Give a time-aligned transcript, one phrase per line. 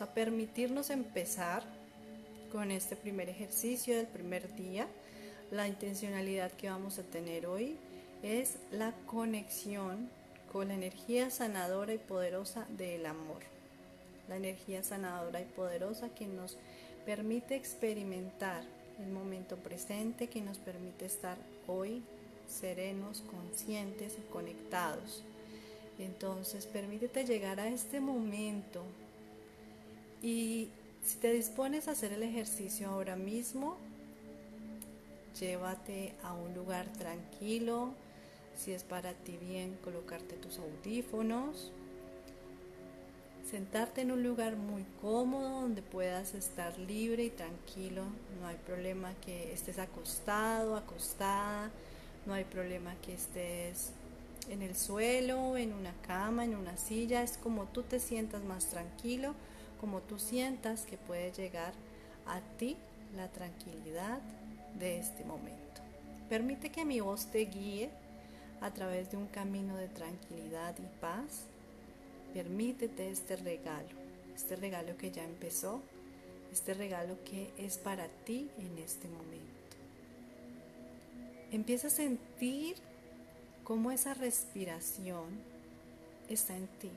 [0.00, 1.62] A permitirnos empezar
[2.50, 4.88] con este primer ejercicio del primer día.
[5.52, 7.76] La intencionalidad que vamos a tener hoy
[8.24, 10.10] es la conexión
[10.52, 13.42] con la energía sanadora y poderosa del amor.
[14.28, 16.58] La energía sanadora y poderosa que nos
[17.06, 18.64] permite experimentar
[18.98, 21.38] el momento presente, que nos permite estar
[21.68, 22.02] hoy
[22.48, 25.22] serenos, conscientes y conectados.
[26.00, 28.82] Entonces, permítete llegar a este momento
[30.24, 30.70] y
[31.04, 33.76] si te dispones a hacer el ejercicio ahora mismo,
[35.38, 37.92] llévate a un lugar tranquilo.
[38.56, 41.72] Si es para ti bien, colocarte tus audífonos.
[43.50, 48.04] Sentarte en un lugar muy cómodo donde puedas estar libre y tranquilo.
[48.40, 51.70] No hay problema que estés acostado, acostada.
[52.24, 53.90] No hay problema que estés
[54.48, 57.22] en el suelo, en una cama, en una silla.
[57.22, 59.34] Es como tú te sientas más tranquilo
[59.80, 61.72] como tú sientas que puede llegar
[62.26, 62.76] a ti
[63.16, 64.20] la tranquilidad
[64.78, 65.82] de este momento.
[66.28, 67.90] Permite que mi voz te guíe
[68.60, 71.46] a través de un camino de tranquilidad y paz.
[72.32, 73.88] Permítete este regalo,
[74.34, 75.82] este regalo que ya empezó,
[76.52, 79.44] este regalo que es para ti en este momento.
[81.52, 82.76] Empieza a sentir
[83.62, 85.28] cómo esa respiración
[86.28, 86.90] está en ti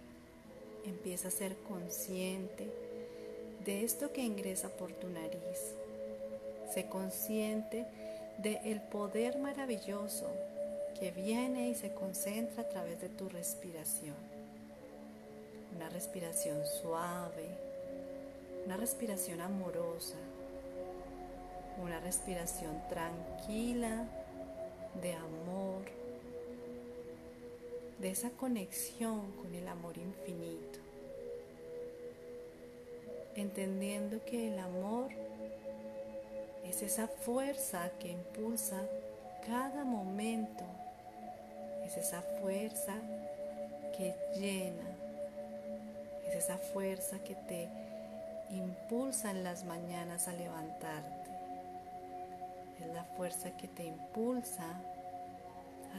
[0.87, 2.67] Empieza a ser consciente
[3.65, 5.75] de esto que ingresa por tu nariz.
[6.73, 7.85] Sé consciente
[8.37, 10.31] del el poder maravilloso
[10.99, 14.15] que viene y se concentra a través de tu respiración.
[15.75, 17.45] Una respiración suave,
[18.65, 20.17] una respiración amorosa,
[21.81, 24.05] una respiración tranquila
[25.01, 25.56] de amor,
[27.99, 30.79] de esa conexión con el amor infinito,
[33.35, 35.09] entendiendo que el amor
[36.63, 38.81] es esa fuerza que impulsa
[39.45, 40.63] cada momento,
[41.85, 42.93] es esa fuerza
[43.97, 44.87] que llena,
[46.27, 47.69] es esa fuerza que te
[48.51, 51.31] impulsa en las mañanas a levantarte,
[52.79, 54.67] es la fuerza que te impulsa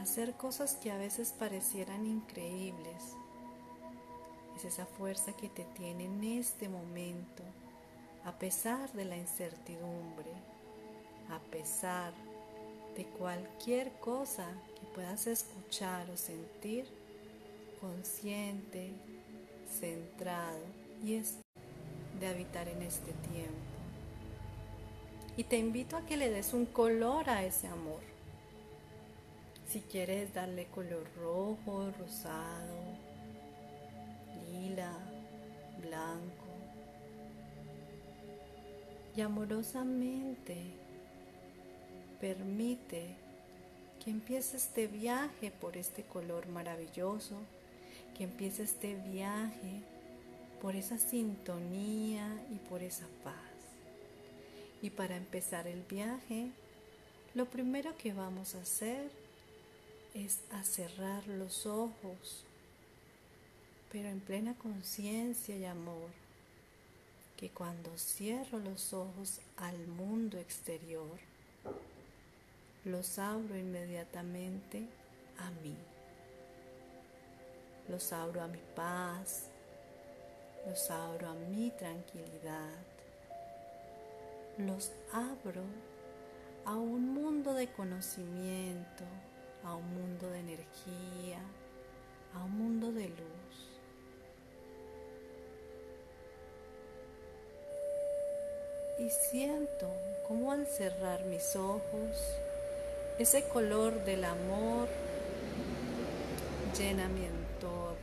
[0.01, 3.15] hacer cosas que a veces parecieran increíbles.
[4.55, 7.43] Es esa fuerza que te tiene en este momento,
[8.25, 10.31] a pesar de la incertidumbre,
[11.29, 12.13] a pesar
[12.95, 14.47] de cualquier cosa
[14.79, 16.85] que puedas escuchar o sentir,
[17.79, 18.91] consciente,
[19.79, 20.59] centrado
[21.03, 21.37] y es
[22.19, 23.53] de habitar en este tiempo.
[25.37, 28.01] Y te invito a que le des un color a ese amor
[29.69, 32.97] si quieres darle color rojo, rosado,
[34.51, 34.91] lila,
[35.79, 36.47] blanco.
[39.15, 40.57] Y amorosamente
[42.19, 43.15] permite
[44.03, 47.35] que empiece este viaje por este color maravilloso,
[48.17, 49.83] que empiece este viaje
[50.63, 53.35] por esa sintonía y por esa paz.
[54.81, 56.49] Y para empezar el viaje,
[57.35, 59.18] lo primero que vamos a hacer
[60.13, 62.43] es a cerrar los ojos,
[63.91, 66.09] pero en plena conciencia y amor,
[67.37, 71.19] que cuando cierro los ojos al mundo exterior,
[72.85, 74.87] los abro inmediatamente
[75.37, 75.75] a mí.
[77.87, 79.49] Los abro a mi paz,
[80.67, 82.75] los abro a mi tranquilidad,
[84.57, 85.63] los abro
[86.65, 89.05] a un mundo de conocimiento,
[89.63, 91.39] a un mundo de energía,
[92.33, 93.39] a un mundo de luz.
[98.99, 99.89] Y siento
[100.27, 102.15] como al cerrar mis ojos,
[103.17, 104.87] ese color del amor
[106.77, 107.97] llena mi entorno.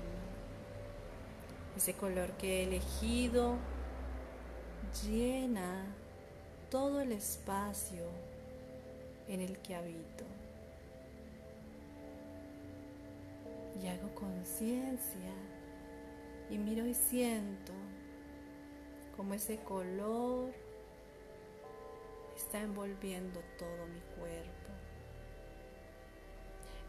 [1.76, 3.56] Ese color que he elegido
[5.04, 5.84] llena
[6.70, 8.04] todo el espacio
[9.28, 10.24] en el que habito.
[13.82, 15.32] Y hago conciencia
[16.50, 17.72] y miro y siento
[19.16, 20.52] como ese color
[22.36, 24.52] está envolviendo todo mi cuerpo.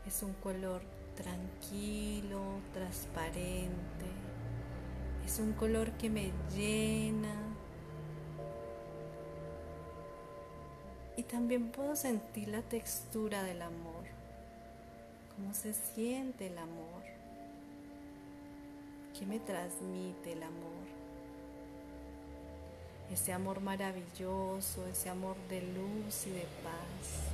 [0.06, 0.82] Es un color
[1.16, 2.42] tranquilo,
[2.74, 4.06] transparente.
[5.26, 7.36] Es un color que me llena.
[11.16, 14.06] Y también puedo sentir la textura del amor
[15.38, 17.04] cómo se siente el amor,
[19.18, 20.98] qué me transmite el amor.
[23.12, 27.28] ese amor maravilloso, ese amor de luz y de paz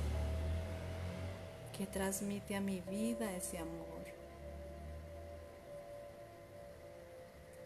[1.76, 4.04] que transmite a mi vida ese amor.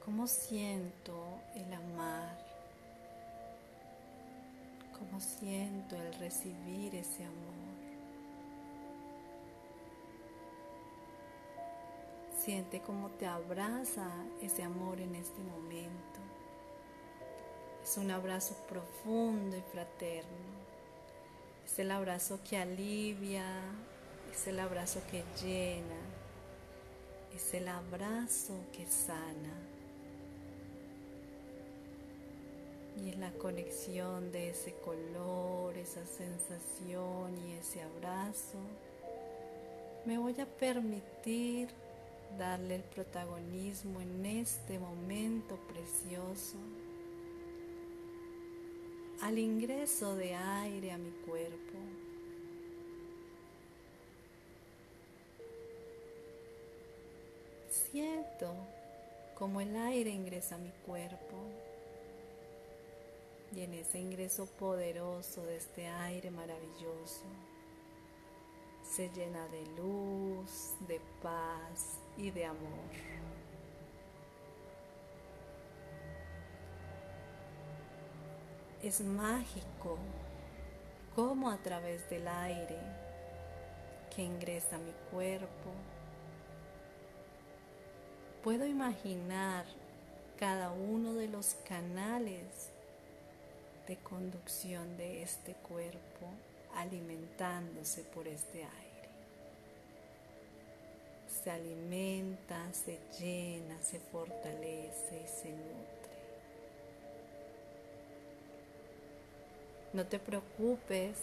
[0.02, 2.38] ¿Cómo siento el amar?
[4.98, 7.57] ¿Cómo siento el recibir ese amor?
[12.38, 14.08] Siente cómo te abraza
[14.40, 16.20] ese amor en este momento.
[17.82, 20.58] Es un abrazo profundo y fraterno.
[21.66, 23.44] Es el abrazo que alivia,
[24.32, 25.98] es el abrazo que llena,
[27.34, 29.54] es el abrazo que sana.
[33.02, 38.58] Y es la conexión de ese color, esa sensación y ese abrazo.
[40.04, 41.68] Me voy a permitir
[42.36, 46.56] darle el protagonismo en este momento precioso
[49.22, 51.78] al ingreso de aire a mi cuerpo.
[57.70, 58.52] Siento
[59.36, 61.36] como el aire ingresa a mi cuerpo
[63.54, 67.24] y en ese ingreso poderoso de este aire maravilloso
[68.98, 72.90] se llena de luz, de paz y de amor.
[78.82, 79.98] Es mágico
[81.14, 82.76] cómo a través del aire
[84.16, 85.70] que ingresa a mi cuerpo
[88.42, 89.64] puedo imaginar
[90.40, 92.70] cada uno de los canales
[93.86, 96.26] de conducción de este cuerpo
[96.74, 98.87] alimentándose por este aire
[101.42, 105.98] se alimenta, se llena, se fortalece y se nutre.
[109.92, 111.16] No te preocupes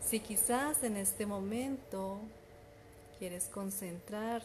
[0.00, 2.18] si quizás en este momento
[3.18, 4.42] quieres concentrar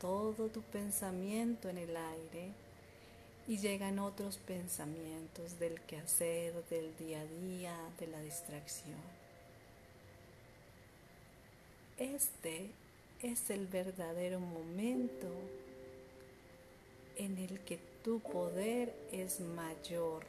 [0.00, 2.52] todo tu pensamiento en el aire
[3.48, 8.96] y llegan otros pensamientos del quehacer, del día a día, de la distracción.
[11.98, 12.70] Este
[13.22, 15.28] es el verdadero momento
[17.16, 20.24] en el que tu poder es mayor,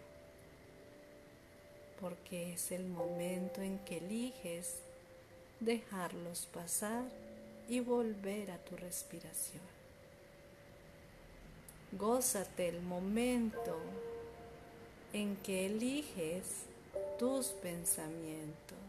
[2.00, 4.76] porque es el momento en que eliges
[5.60, 7.04] dejarlos pasar
[7.68, 9.64] y volver a tu respiración.
[11.92, 13.78] Gózate el momento
[15.14, 16.64] en que eliges
[17.18, 18.87] tus pensamientos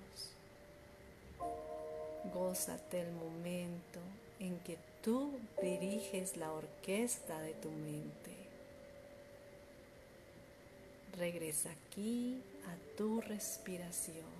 [2.33, 4.01] Gózate el momento
[4.39, 5.33] en que tú
[5.63, 8.37] diriges la orquesta de tu mente.
[11.17, 14.39] Regresa aquí a tu respiración.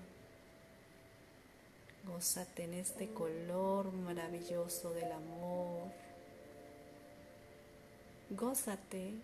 [2.07, 5.91] Gózate en este color maravilloso del amor.
[8.31, 9.15] Gózate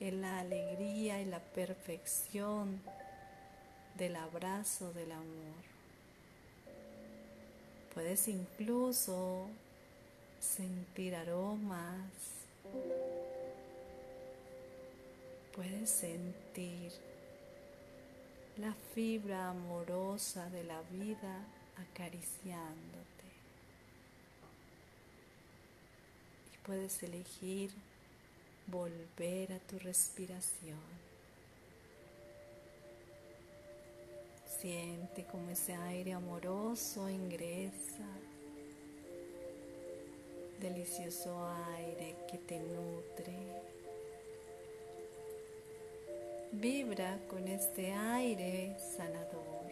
[0.00, 2.80] en la alegría y la perfección
[3.96, 5.71] del abrazo del amor.
[7.94, 9.48] Puedes incluso
[10.40, 12.10] sentir aromas.
[15.54, 16.90] Puedes sentir
[18.56, 21.44] la fibra amorosa de la vida
[21.76, 23.24] acariciándote.
[26.54, 27.70] Y puedes elegir
[28.68, 31.11] volver a tu respiración.
[34.62, 38.06] Siente como ese aire amoroso ingresa.
[40.60, 41.36] Delicioso
[41.74, 43.34] aire que te nutre.
[46.52, 49.66] Vibra con este aire sanador.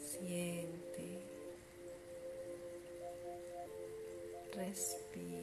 [0.00, 1.20] Siente.
[4.52, 5.41] Respira.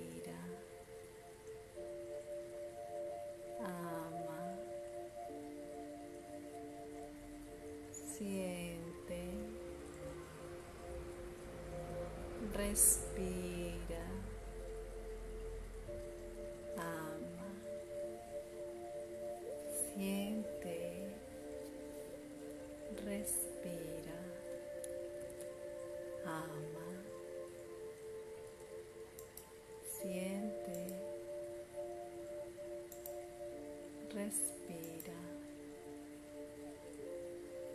[34.13, 35.13] respira,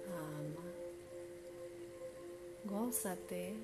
[0.09, 0.65] ama,
[2.65, 3.55] gózate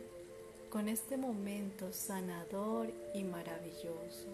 [0.70, 4.28] con este momento sanador y maravilloso.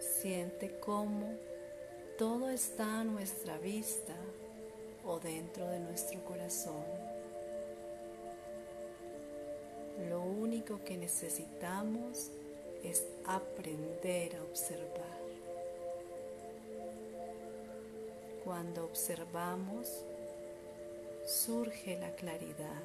[0.00, 1.34] Siente cómo
[2.16, 4.14] todo está a nuestra vista
[5.04, 7.03] o dentro de nuestro corazón.
[10.64, 12.30] Único que necesitamos
[12.82, 15.20] es aprender a observar.
[18.44, 20.04] Cuando observamos,
[21.26, 22.82] surge la claridad.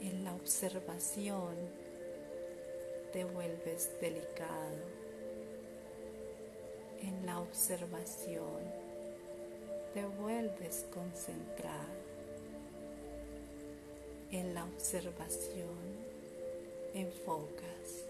[0.00, 1.54] En la observación
[3.12, 4.84] te vuelves delicado.
[7.02, 8.62] En la observación
[9.92, 12.03] te vuelves concentrado.
[14.34, 15.78] En la observación
[16.92, 18.04] enfocas.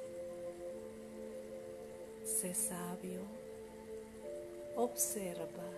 [2.24, 3.20] Sé sabio
[4.76, 5.70] Observa,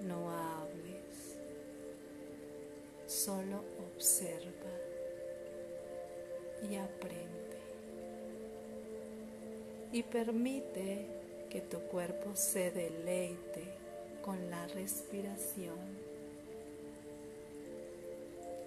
[0.00, 1.36] no hables,
[3.06, 3.62] solo
[3.94, 4.72] observa
[6.70, 7.58] y aprende.
[9.92, 11.06] Y permite
[11.50, 13.64] que tu cuerpo se deleite
[14.22, 16.05] con la respiración.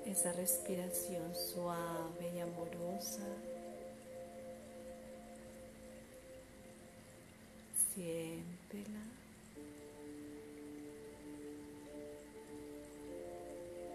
[0.09, 3.21] Esa respiración suave y amorosa
[7.93, 9.03] Siéntela.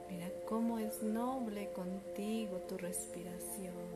[0.09, 3.94] Mira cómo es noble contigo tu respiración.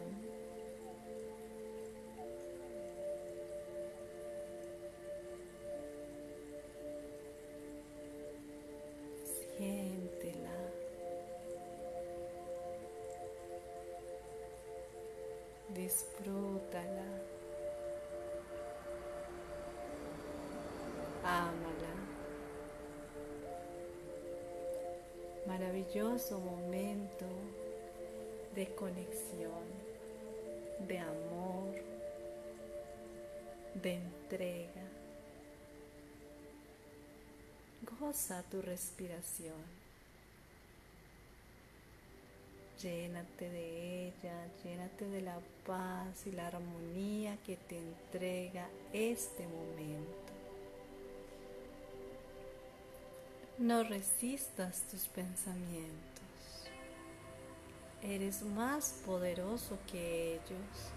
[15.74, 17.04] Disfrútala.
[21.24, 21.94] Ámala.
[25.46, 27.26] Maravilloso momento
[28.54, 29.64] de conexión,
[30.86, 31.74] de amor,
[33.74, 34.88] de entrega.
[38.00, 39.77] Goza tu respiración.
[42.82, 50.32] Llénate de ella, llénate de la paz y la armonía que te entrega este momento.
[53.58, 55.90] No resistas tus pensamientos.
[58.00, 60.92] Eres más poderoso que ellos.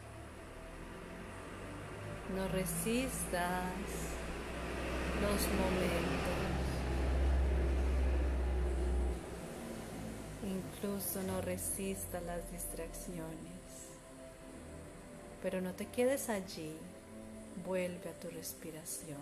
[2.35, 3.73] No resistas
[5.19, 6.30] los momentos.
[10.51, 13.61] Incluso no resistas las distracciones.
[15.41, 16.75] Pero no te quedes allí.
[17.65, 19.19] Vuelve a tu respiración.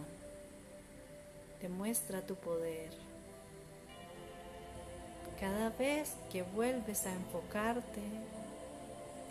[1.62, 2.90] Demuestra tu poder.
[5.40, 8.02] Cada vez que vuelves a enfocarte,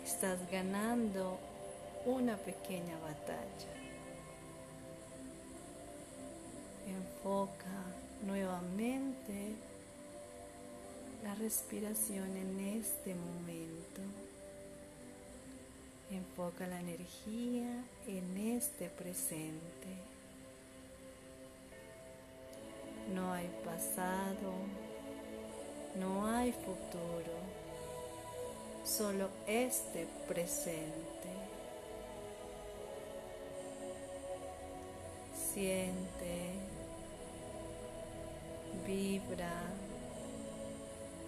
[0.05, 1.39] estás ganando
[2.05, 3.73] una pequeña batalla.
[6.87, 7.83] Enfoca
[8.25, 9.48] nuevamente
[11.49, 14.01] respiración en este momento.
[16.11, 19.89] Enfoca la energía en este presente.
[23.15, 24.53] No hay pasado,
[25.99, 27.33] no hay futuro,
[28.85, 31.29] solo este presente.
[35.51, 36.51] Siente,
[38.85, 39.63] vibra,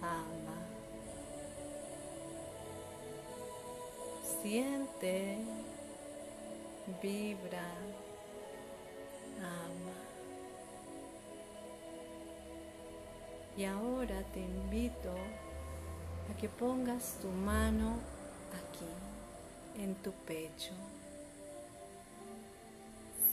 [0.02, 0.58] ama.
[4.42, 5.38] Siente,
[7.00, 7.68] vibra,
[9.38, 9.96] ama.
[13.56, 15.12] Y ahora te invito
[16.30, 17.98] a que pongas tu mano
[18.52, 20.72] aquí, en tu pecho.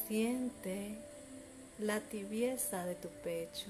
[0.08, 0.98] Siente
[1.80, 3.70] la tibieza de tu pecho.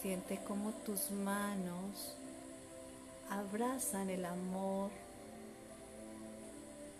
[0.00, 2.16] Siente cómo tus manos
[3.30, 4.90] abrazan el amor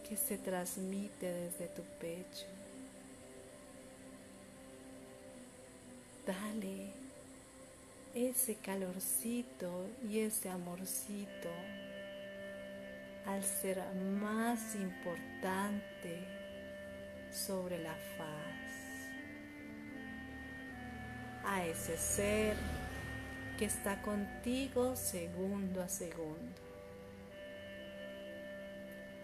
[0.08, 2.46] que se transmite desde tu pecho.
[6.28, 6.92] dale
[8.14, 11.48] ese calorcito y ese amorcito
[13.26, 13.82] al ser
[14.20, 16.18] más importante
[17.32, 18.72] sobre la faz,
[21.46, 22.56] a ese ser
[23.58, 26.62] que está contigo segundo a segundo.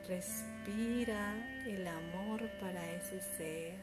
[0.08, 3.74] Respira el amor para ese ser.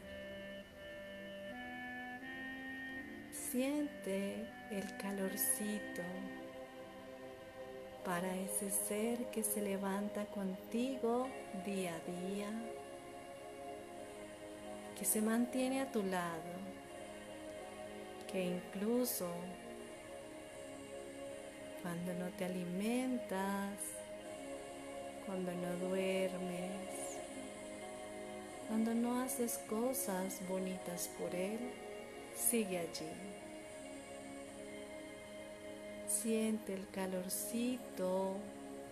[3.32, 6.02] Siente el calorcito
[8.04, 11.28] para ese ser que se levanta contigo
[11.64, 12.50] día a día,
[14.98, 16.52] que se mantiene a tu lado,
[18.30, 19.28] que incluso
[21.82, 23.78] cuando no te alimentas,
[25.26, 27.18] cuando no duermes,
[28.68, 31.58] cuando no haces cosas bonitas por Él,
[32.36, 33.12] sigue allí.
[36.06, 38.36] Siente el calorcito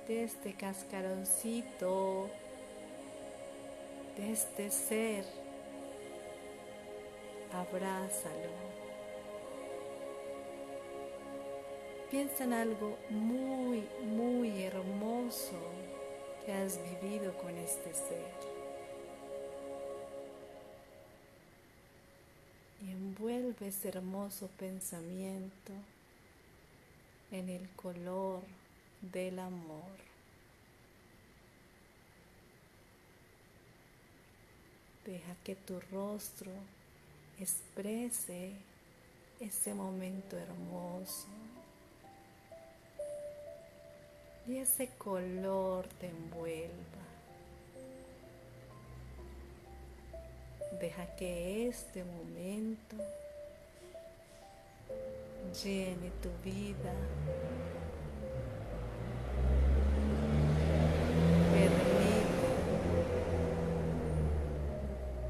[0.09, 2.29] de este cascaroncito,
[4.17, 5.25] de este ser.
[7.53, 8.70] Abrázalo.
[12.11, 15.61] Piensa en algo muy, muy hermoso
[16.45, 18.33] que has vivido con este ser.
[22.85, 25.73] Y envuelve ese hermoso pensamiento
[27.31, 28.43] en el color
[29.01, 30.11] del amor.
[35.07, 36.51] Deja que tu rostro
[37.39, 38.53] exprese
[39.39, 41.29] ese momento hermoso.
[44.51, 47.05] Y ese color te envuelva.
[50.81, 52.97] Deja que este momento
[55.63, 56.93] llene tu vida.
[61.53, 62.49] Permite,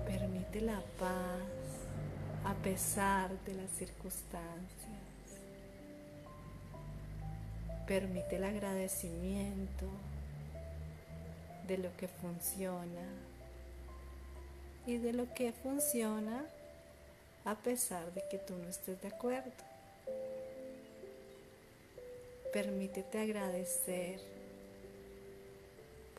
[0.07, 1.77] permite la paz
[2.47, 5.00] a pesar de las circunstancias.
[7.91, 9.87] Permite el agradecimiento
[11.67, 13.03] de lo que funciona
[14.87, 16.47] y de lo que funciona
[17.45, 19.51] a pesar de que tú no estés de acuerdo.
[22.53, 24.21] Permítete agradecer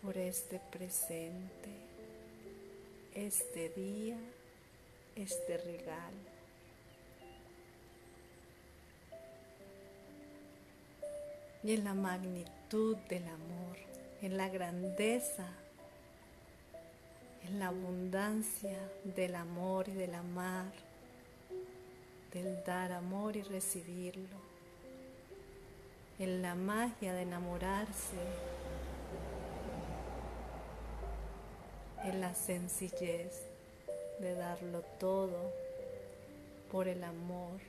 [0.02, 1.72] por este presente,
[3.16, 4.18] este día,
[5.16, 6.31] este regalo.
[11.64, 13.78] Y en la magnitud del amor,
[14.22, 15.48] en la grandeza,
[17.44, 20.72] en la abundancia del amor y del amar,
[22.34, 24.52] del dar amor y recibirlo
[26.22, 28.18] en la magia de enamorarse,
[32.04, 33.42] en la sencillez
[34.20, 35.52] de darlo todo
[36.72, 37.60] por el amor.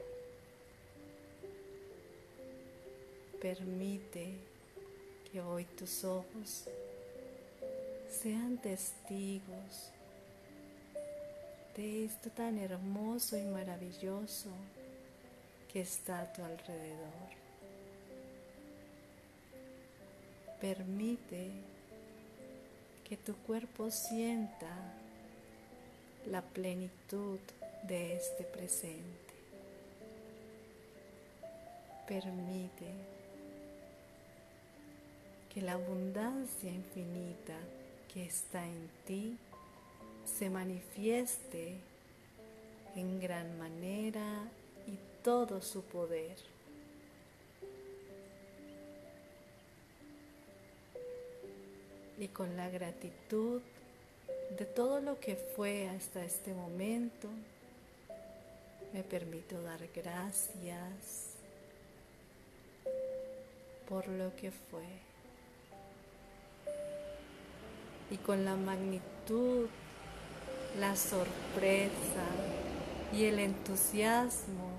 [3.42, 4.36] Permite
[5.28, 6.68] que hoy tus ojos
[8.08, 9.90] sean testigos
[11.76, 14.48] de esto tan hermoso y maravilloso
[15.72, 17.30] que está a tu alrededor.
[20.60, 21.50] Permite
[23.02, 24.72] que tu cuerpo sienta
[26.30, 27.40] la plenitud
[27.88, 29.34] de este presente.
[32.06, 33.21] Permite
[35.52, 37.56] que la abundancia infinita
[38.12, 39.36] que está en ti
[40.24, 41.76] se manifieste
[42.96, 44.48] en gran manera
[44.86, 46.36] y todo su poder.
[52.22, 53.60] y con la gratitud
[54.56, 57.28] de todo lo que fue hasta este momento,
[58.92, 61.34] me permito dar gracias
[63.88, 65.11] por lo que fue.
[68.12, 69.68] Y con la magnitud,
[70.78, 72.26] la sorpresa
[73.10, 74.70] y el entusiasmo,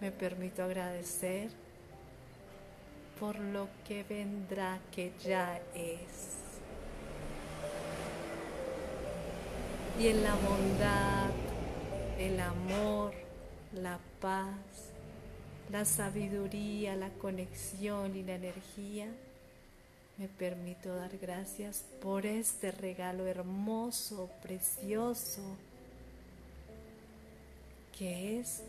[0.00, 1.50] me permito agradecer
[3.20, 6.34] por lo que vendrá que ya es.
[10.00, 11.30] Y en la bondad,
[12.18, 13.14] el amor,
[13.72, 14.56] la paz,
[15.70, 19.06] la sabiduría, la conexión y la energía,
[20.18, 25.42] me permito dar gracias por este regalo hermoso, precioso,
[27.98, 28.62] que es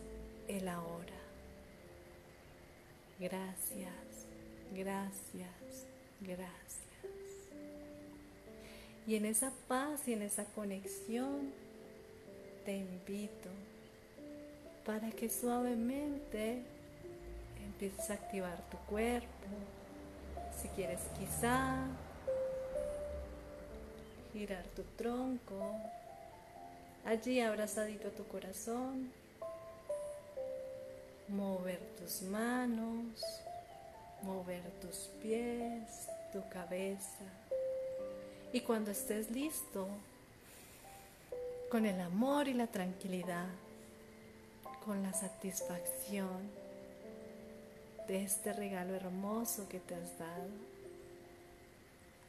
[0.48, 1.14] el ahora.
[3.20, 4.06] Gracias.
[4.74, 5.86] Gracias,
[6.20, 6.76] gracias.
[9.08, 11.52] Y en esa paz y en esa conexión
[12.66, 13.50] te invito
[14.86, 16.64] para que suavemente
[17.64, 19.28] empieces a activar tu cuerpo.
[20.66, 21.76] Si quieres quizá.
[24.34, 25.80] Girar tu tronco,
[27.06, 29.12] allí abrazadito a tu corazón,
[31.28, 33.24] mover tus manos.
[34.24, 37.26] Mover tus pies, tu cabeza.
[38.52, 39.88] Y cuando estés listo,
[41.70, 43.50] con el amor y la tranquilidad,
[44.84, 46.65] con la satisfacción
[48.08, 50.50] de este regalo hermoso que te has dado,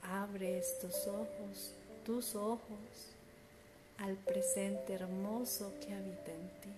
[0.03, 3.17] abre estos ojos, tus ojos,
[3.99, 6.73] al presente hermoso que habita en ti.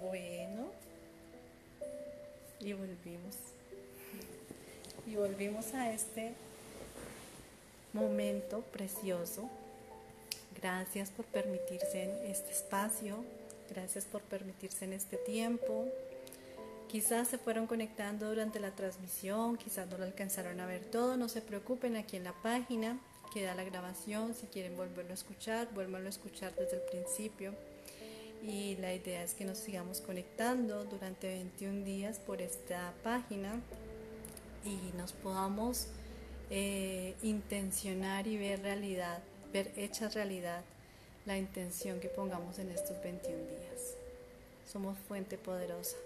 [0.00, 0.70] Bueno,
[2.60, 3.45] y volvimos.
[5.26, 6.32] Volvimos a este
[7.92, 9.50] momento precioso.
[10.60, 13.24] Gracias por permitirse en este espacio
[13.70, 15.86] Gracias por permitirse en este tiempo.
[16.88, 21.16] Quizás se fueron conectando durante la transmisión, quizás no lo alcanzaron a ver todo.
[21.16, 22.98] No se preocupen, aquí en la página
[23.34, 24.34] queda la grabación.
[24.34, 27.54] Si quieren volverlo a escuchar, vuélvanlo a escuchar desde el principio.
[28.42, 33.60] Y la idea es que nos sigamos conectando durante 21 días por esta página
[34.64, 35.88] y nos podamos
[36.50, 39.20] eh, intencionar y ver realidad,
[39.52, 40.62] ver hecha realidad
[41.24, 43.96] la intención que pongamos en estos 21 días.
[44.70, 45.96] Somos fuente poderosa,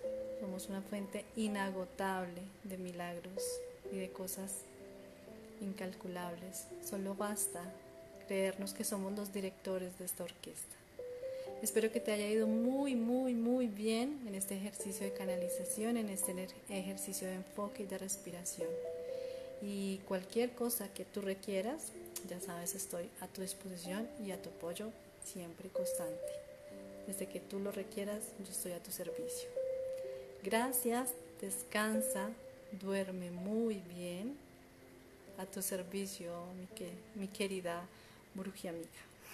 [0.40, 3.42] somos una fuente inagotable de milagros
[3.92, 4.64] y de cosas
[5.60, 6.66] incalculables.
[6.84, 7.62] Solo basta
[8.26, 10.79] creernos que somos los directores de esta orquesta.
[11.62, 16.08] Espero que te haya ido muy, muy, muy bien en este ejercicio de canalización, en
[16.08, 16.34] este
[16.70, 18.68] ejercicio de enfoque y de respiración.
[19.62, 21.92] Y cualquier cosa que tú requieras,
[22.28, 24.90] ya sabes, estoy a tu disposición y a tu apoyo
[25.22, 26.32] siempre constante.
[27.06, 29.48] Desde que tú lo requieras, yo estoy a tu servicio.
[30.42, 31.10] Gracias,
[31.42, 32.30] descansa,
[32.80, 34.34] duerme muy bien.
[35.36, 37.86] A tu servicio, mi, mi querida
[38.34, 38.88] bruja amiga.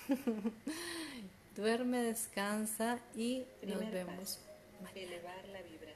[1.56, 4.40] Duerme, descansa y Primer nos vemos.
[4.82, 5.95] Paso, elevar la vibra.